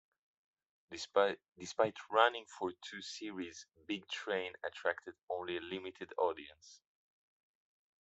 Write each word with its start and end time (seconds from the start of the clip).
Despite 0.89 1.95
running 2.09 2.45
for 2.47 2.71
two 2.81 3.03
series, 3.03 3.67
"Big 3.85 4.07
Train" 4.07 4.51
attracted 4.65 5.13
only 5.29 5.57
a 5.57 5.61
limited 5.61 6.11
audience. 6.17 6.81